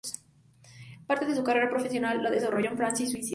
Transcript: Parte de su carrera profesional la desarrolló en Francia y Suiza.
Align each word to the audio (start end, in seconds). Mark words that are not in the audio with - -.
Parte 1.05 1.27
de 1.27 1.35
su 1.35 1.43
carrera 1.43 1.69
profesional 1.69 2.23
la 2.23 2.31
desarrolló 2.31 2.71
en 2.71 2.77
Francia 2.77 3.05
y 3.05 3.09
Suiza. 3.11 3.29